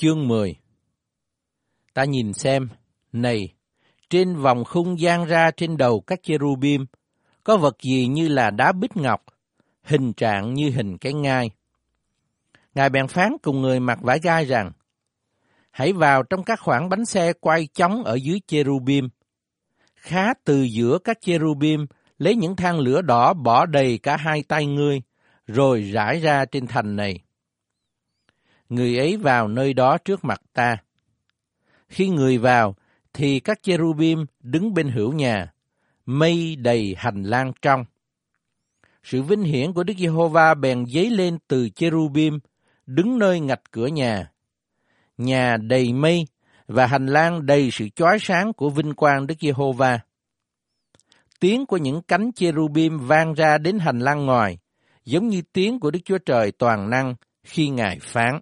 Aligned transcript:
Chương 0.00 0.28
10 0.28 0.56
Ta 1.94 2.04
nhìn 2.04 2.32
xem, 2.32 2.68
này, 3.12 3.54
trên 4.10 4.36
vòng 4.36 4.64
khung 4.64 5.00
gian 5.00 5.24
ra 5.24 5.50
trên 5.50 5.76
đầu 5.76 6.00
các 6.00 6.20
cherubim, 6.22 6.86
có 7.44 7.56
vật 7.56 7.76
gì 7.82 8.06
như 8.06 8.28
là 8.28 8.50
đá 8.50 8.72
bích 8.72 8.96
ngọc, 8.96 9.24
hình 9.82 10.12
trạng 10.12 10.54
như 10.54 10.70
hình 10.70 10.98
cái 10.98 11.12
ngai. 11.12 11.50
Ngài 12.74 12.90
bèn 12.90 13.08
phán 13.08 13.32
cùng 13.42 13.60
người 13.60 13.80
mặc 13.80 13.98
vải 14.02 14.18
gai 14.22 14.44
rằng, 14.44 14.72
hãy 15.70 15.92
vào 15.92 16.22
trong 16.22 16.44
các 16.44 16.60
khoảng 16.60 16.88
bánh 16.88 17.04
xe 17.04 17.32
quay 17.32 17.66
chóng 17.74 18.04
ở 18.04 18.14
dưới 18.14 18.40
cherubim. 18.46 19.08
Khá 19.94 20.34
từ 20.44 20.62
giữa 20.62 20.98
các 21.04 21.18
cherubim 21.20 21.86
lấy 22.18 22.36
những 22.36 22.56
than 22.56 22.78
lửa 22.78 23.02
đỏ 23.02 23.32
bỏ 23.32 23.66
đầy 23.66 23.98
cả 23.98 24.16
hai 24.16 24.42
tay 24.48 24.66
ngươi, 24.66 25.02
rồi 25.46 25.82
rải 25.82 26.20
ra 26.20 26.44
trên 26.44 26.66
thành 26.66 26.96
này. 26.96 27.20
Người 28.70 28.98
ấy 28.98 29.16
vào 29.16 29.48
nơi 29.48 29.74
đó 29.74 29.98
trước 29.98 30.24
mặt 30.24 30.40
ta. 30.52 30.76
Khi 31.88 32.08
người 32.08 32.38
vào, 32.38 32.74
thì 33.12 33.40
các 33.40 33.62
cherubim 33.62 34.26
đứng 34.40 34.74
bên 34.74 34.88
hữu 34.88 35.12
nhà, 35.12 35.52
mây 36.06 36.56
đầy 36.56 36.94
hành 36.98 37.22
lang 37.22 37.52
trong. 37.62 37.84
Sự 39.02 39.22
vinh 39.22 39.42
hiển 39.42 39.72
của 39.72 39.84
Đức 39.84 39.94
Giê-hô-va 39.98 40.54
bèn 40.54 40.86
dấy 40.86 41.10
lên 41.10 41.38
từ 41.48 41.68
cherubim, 41.68 42.38
đứng 42.86 43.18
nơi 43.18 43.40
ngạch 43.40 43.62
cửa 43.70 43.86
nhà. 43.86 44.30
Nhà 45.18 45.56
đầy 45.56 45.92
mây 45.92 46.26
và 46.66 46.86
hành 46.86 47.06
lang 47.06 47.46
đầy 47.46 47.70
sự 47.72 47.88
chói 47.88 48.18
sáng 48.20 48.52
của 48.52 48.70
vinh 48.70 48.94
quang 48.94 49.26
Đức 49.26 49.34
Giê-hô-va. 49.40 50.00
Tiếng 51.40 51.66
của 51.66 51.76
những 51.76 52.02
cánh 52.02 52.32
cherubim 52.32 52.98
vang 52.98 53.34
ra 53.34 53.58
đến 53.58 53.78
hành 53.78 53.98
lang 53.98 54.26
ngoài, 54.26 54.58
giống 55.04 55.28
như 55.28 55.42
tiếng 55.52 55.80
của 55.80 55.90
Đức 55.90 56.00
Chúa 56.04 56.18
Trời 56.18 56.52
toàn 56.52 56.90
năng 56.90 57.14
khi 57.44 57.68
Ngài 57.68 57.98
phán. 58.00 58.40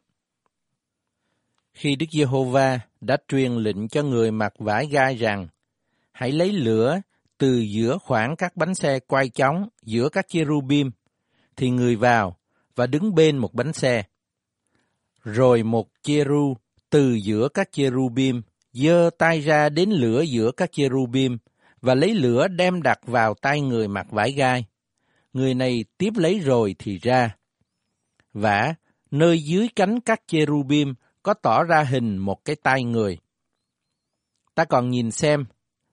Khi 1.79 1.97
Đức 1.97 2.07
Giê-hô-va 2.11 2.81
đã 3.01 3.17
truyền 3.29 3.53
lệnh 3.53 3.89
cho 3.89 4.03
người 4.03 4.31
mặc 4.31 4.55
vải 4.59 4.87
gai 4.87 5.17
rằng, 5.17 5.49
hãy 6.13 6.33
lấy 6.33 6.53
lửa 6.53 7.01
từ 7.39 7.59
giữa 7.59 7.99
khoảng 7.99 8.37
các 8.37 8.57
bánh 8.57 8.75
xe 8.75 8.99
quay 9.01 9.29
chóng 9.29 9.69
giữa 9.83 10.09
các 10.09 10.29
cherubim, 10.29 10.91
thì 11.57 11.71
người 11.71 11.97
vào 11.97 12.37
và 12.77 12.87
đứng 12.87 13.15
bên 13.15 13.39
một 13.39 13.55
bánh 13.55 13.73
xe. 13.73 14.03
Rồi 15.25 15.63
một 15.63 15.89
cheru 16.03 16.57
từ 16.91 17.13
giữa 17.15 17.49
các 17.49 17.73
cherubim 17.73 18.43
giơ 18.73 19.11
tay 19.19 19.41
ra 19.41 19.69
đến 19.69 19.91
lửa 19.91 20.23
giữa 20.23 20.51
các 20.51 20.73
cherubim 20.73 21.39
và 21.81 21.95
lấy 21.95 22.15
lửa 22.15 22.49
đem 22.49 22.83
đặt 22.83 22.99
vào 23.07 23.35
tay 23.35 23.61
người 23.61 23.89
mặc 23.89 24.07
vải 24.11 24.33
gai. 24.33 24.65
Người 25.33 25.55
này 25.55 25.85
tiếp 25.99 26.13
lấy 26.17 26.39
rồi 26.39 26.75
thì 26.79 26.99
ra. 26.99 27.37
Vả, 28.33 28.75
nơi 29.11 29.43
dưới 29.43 29.69
cánh 29.77 30.01
các 30.01 30.21
cherubim 30.27 30.95
có 31.29 31.35
tỏ 31.35 31.65
ra 31.65 31.83
hình 31.83 32.19
một 32.19 32.45
cái 32.45 32.57
tay 32.57 32.85
người. 32.85 33.19
Ta 34.55 34.65
còn 34.65 34.91
nhìn 34.91 35.11
xem, 35.11 35.45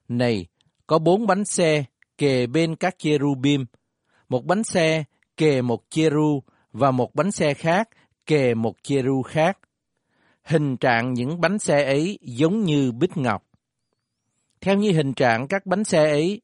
này, 0.07 0.45
có 0.87 0.99
bốn 0.99 1.27
bánh 1.27 1.45
xe 1.45 1.83
kề 2.17 2.47
bên 2.47 2.75
các 2.75 2.95
cherubim, 2.97 3.65
một 4.29 4.45
bánh 4.45 4.63
xe 4.63 5.03
kề 5.37 5.61
một 5.61 5.83
cheru 5.89 6.39
và 6.71 6.91
một 6.91 7.15
bánh 7.15 7.31
xe 7.31 7.53
khác 7.53 7.89
kề 8.25 8.53
một 8.53 8.75
cheru 8.83 9.21
khác. 9.21 9.57
Hình 10.43 10.77
trạng 10.77 11.13
những 11.13 11.41
bánh 11.41 11.59
xe 11.59 11.83
ấy 11.83 12.19
giống 12.21 12.63
như 12.63 12.91
bích 12.91 13.17
ngọc. 13.17 13.43
Theo 14.61 14.75
như 14.75 14.91
hình 14.91 15.13
trạng 15.13 15.47
các 15.47 15.65
bánh 15.65 15.83
xe 15.83 16.09
ấy, 16.09 16.41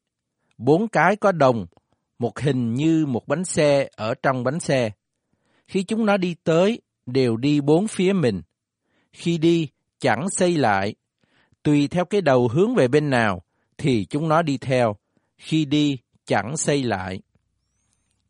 bốn 0.58 0.88
cái 0.88 1.16
có 1.16 1.32
đồng, 1.32 1.66
một 2.18 2.38
hình 2.38 2.74
như 2.74 3.06
một 3.06 3.28
bánh 3.28 3.44
xe 3.44 3.88
ở 3.96 4.14
trong 4.14 4.44
bánh 4.44 4.60
xe. 4.60 4.90
Khi 5.68 5.82
chúng 5.82 6.06
nó 6.06 6.16
đi 6.16 6.34
tới, 6.44 6.80
đều 7.06 7.36
đi 7.36 7.60
bốn 7.60 7.88
phía 7.88 8.12
mình. 8.12 8.42
Khi 9.12 9.38
đi, 9.38 9.68
chẳng 9.98 10.26
xây 10.30 10.56
lại. 10.56 10.94
Tùy 11.62 11.88
theo 11.88 12.04
cái 12.04 12.20
đầu 12.20 12.48
hướng 12.48 12.74
về 12.74 12.88
bên 12.88 13.10
nào, 13.10 13.42
thì 13.78 14.04
chúng 14.04 14.28
nó 14.28 14.42
đi 14.42 14.58
theo. 14.58 14.96
Khi 15.36 15.64
đi, 15.64 15.98
chẳng 16.24 16.56
xây 16.56 16.82
lại. 16.82 17.20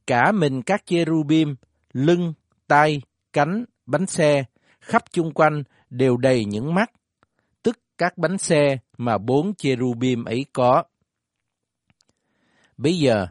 Cả 0.06 0.32
mình 0.32 0.62
các 0.62 0.87
cherubim, 0.87 1.56
lưng, 1.92 2.34
tay, 2.66 3.03
cánh, 3.32 3.65
bánh 3.87 4.06
xe, 4.06 4.44
khắp 4.81 5.03
chung 5.12 5.32
quanh 5.34 5.62
đều 5.91 6.16
đầy 6.16 6.44
những 6.44 6.75
mắt, 6.75 6.91
tức 7.62 7.78
các 7.98 8.19
bánh 8.19 8.38
xe 8.38 8.78
mà 8.98 9.19
bốn 9.19 9.54
cherubim 9.54 10.25
ấy 10.25 10.47
có. 10.53 10.82
Bây 12.76 12.98
giờ, 12.98 13.26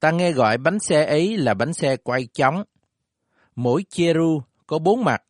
ta 0.00 0.10
nghe 0.10 0.32
gọi 0.32 0.58
bánh 0.58 0.78
xe 0.78 1.04
ấy 1.04 1.36
là 1.36 1.54
bánh 1.54 1.72
xe 1.72 1.96
quay 1.96 2.26
chóng. 2.32 2.64
Mỗi 3.56 3.84
cheru 3.88 4.42
có 4.66 4.78
bốn 4.78 5.04
mặt. 5.04 5.22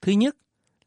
Thứ 0.00 0.12
nhất 0.12 0.36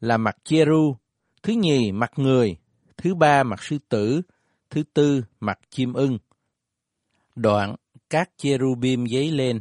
là 0.00 0.16
mặt 0.16 0.36
cheru, 0.44 0.96
thứ 1.42 1.52
nhì 1.52 1.92
mặt 1.92 2.10
người, 2.16 2.56
thứ 2.96 3.14
ba 3.14 3.42
mặt 3.42 3.62
sư 3.62 3.78
tử, 3.88 4.22
thứ 4.70 4.82
tư 4.94 5.24
mặt 5.40 5.58
chim 5.70 5.92
ưng. 5.92 6.18
Đoạn 7.34 7.76
các 8.10 8.30
cherubim 8.36 9.06
giấy 9.06 9.30
lên, 9.30 9.60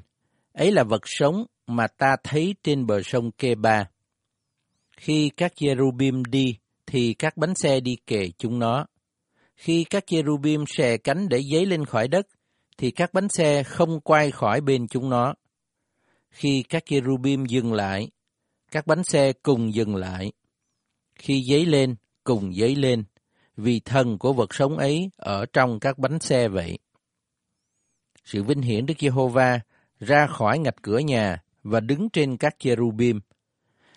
ấy 0.54 0.72
là 0.72 0.84
vật 0.84 1.02
sống 1.06 1.46
mà 1.68 1.88
ta 1.88 2.16
thấy 2.24 2.56
trên 2.64 2.86
bờ 2.86 3.02
sông 3.04 3.32
Kê-ba. 3.32 3.90
Khi 4.98 5.30
các 5.38 5.54
cherubim 5.56 6.26
đi, 6.26 6.58
thì 6.86 7.14
các 7.14 7.38
bánh 7.38 7.56
xe 7.56 7.80
đi 7.80 7.98
kề 8.08 8.30
chúng 8.38 8.60
nó. 8.60 8.86
Khi 9.56 9.84
các 9.84 10.04
cherubim 10.08 10.64
xè 10.68 10.98
cánh 10.98 11.30
để 11.30 11.40
giấy 11.52 11.66
lên 11.66 11.86
khỏi 11.86 12.08
đất, 12.08 12.28
thì 12.78 12.92
các 12.92 13.14
bánh 13.14 13.30
xe 13.30 13.64
không 13.64 14.00
quay 14.00 14.32
khỏi 14.32 14.62
bên 14.62 14.88
chúng 14.88 15.10
nó. 15.10 15.34
Khi 16.32 16.64
các 16.70 16.84
cherubim 16.86 17.46
dừng 17.46 17.74
lại, 17.74 18.10
các 18.72 18.88
bánh 18.88 19.04
xe 19.04 19.34
cùng 19.34 19.74
dừng 19.74 19.96
lại. 19.96 20.32
Khi 21.16 21.44
dấy 21.50 21.66
lên, 21.66 21.96
cùng 22.24 22.54
dấy 22.54 22.76
lên, 22.76 23.04
vì 23.58 23.80
thần 23.80 24.18
của 24.18 24.34
vật 24.34 24.54
sống 24.54 24.78
ấy 24.78 25.10
ở 25.18 25.46
trong 25.54 25.80
các 25.80 25.98
bánh 25.98 26.20
xe 26.20 26.48
vậy. 26.48 26.80
Sự 28.26 28.44
vinh 28.44 28.62
hiển 28.62 28.86
Đức 28.86 28.94
Giê-hô-va 29.00 29.60
ra 30.00 30.28
khỏi 30.28 30.60
ngạch 30.60 30.82
cửa 30.82 31.00
nhà 31.00 31.42
và 31.64 31.80
đứng 31.80 32.10
trên 32.10 32.38
các 32.38 32.56
cherubim. 32.60 33.20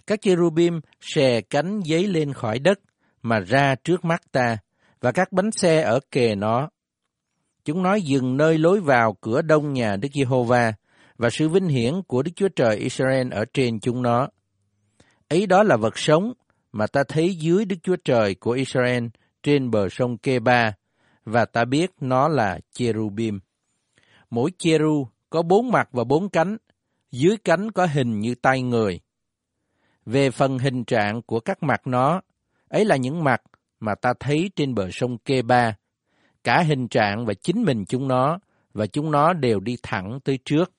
Các 0.06 0.22
cherubim 0.22 0.80
xè 1.00 1.40
cánh 1.40 1.80
giấy 1.80 2.06
lên 2.06 2.32
khỏi 2.32 2.58
đất 2.58 2.80
mà 3.22 3.40
ra 3.40 3.74
trước 3.74 4.04
mắt 4.04 4.32
ta, 4.32 4.56
và 5.00 5.12
các 5.12 5.32
bánh 5.32 5.50
xe 5.50 5.82
ở 5.82 6.00
kề 6.10 6.34
nó. 6.34 6.68
Chúng 7.64 7.82
nói 7.82 8.02
dừng 8.02 8.36
nơi 8.36 8.58
lối 8.58 8.80
vào 8.80 9.16
cửa 9.20 9.42
đông 9.42 9.72
nhà 9.72 9.96
Đức 9.96 10.08
Giê-hô-va 10.14 10.72
và 11.18 11.30
sự 11.30 11.48
vinh 11.48 11.68
hiển 11.68 12.02
của 12.06 12.22
Đức 12.22 12.30
Chúa 12.36 12.48
Trời 12.48 12.76
Israel 12.76 13.32
ở 13.32 13.44
trên 13.54 13.80
chúng 13.80 14.02
nó. 14.02 14.28
Ấy 15.32 15.46
đó 15.46 15.62
là 15.62 15.76
vật 15.76 15.98
sống 15.98 16.32
mà 16.72 16.86
ta 16.86 17.04
thấy 17.08 17.34
dưới 17.34 17.64
Đức 17.64 17.76
Chúa 17.82 17.96
Trời 18.04 18.34
của 18.34 18.50
Israel 18.50 19.06
trên 19.42 19.70
bờ 19.70 19.88
sông 19.88 20.18
Kê-ba, 20.18 20.72
và 21.24 21.44
ta 21.44 21.64
biết 21.64 21.90
nó 22.00 22.28
là 22.28 22.60
cherubim. 22.72 23.40
Mỗi 24.30 24.50
cheru 24.58 25.06
có 25.30 25.42
bốn 25.42 25.70
mặt 25.70 25.88
và 25.92 26.04
bốn 26.04 26.28
cánh, 26.28 26.56
dưới 27.10 27.36
cánh 27.36 27.70
có 27.70 27.86
hình 27.86 28.20
như 28.20 28.34
tay 28.34 28.62
người. 28.62 29.00
Về 30.06 30.30
phần 30.30 30.58
hình 30.58 30.84
trạng 30.84 31.22
của 31.22 31.40
các 31.40 31.62
mặt 31.62 31.86
nó, 31.86 32.20
ấy 32.68 32.84
là 32.84 32.96
những 32.96 33.24
mặt 33.24 33.42
mà 33.80 33.94
ta 33.94 34.12
thấy 34.20 34.50
trên 34.56 34.74
bờ 34.74 34.88
sông 34.90 35.18
Kê-ba, 35.18 35.76
cả 36.44 36.62
hình 36.62 36.88
trạng 36.88 37.26
và 37.26 37.34
chính 37.34 37.62
mình 37.62 37.84
chúng 37.88 38.08
nó, 38.08 38.38
và 38.72 38.86
chúng 38.86 39.10
nó 39.10 39.32
đều 39.32 39.60
đi 39.60 39.76
thẳng 39.82 40.18
tới 40.24 40.38
trước. 40.44 40.72